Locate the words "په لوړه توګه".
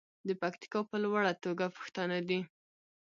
0.89-1.65